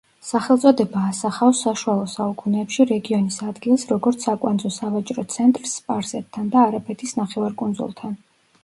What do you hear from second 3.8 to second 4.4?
როგორც